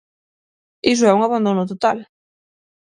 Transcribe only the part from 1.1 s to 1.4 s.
un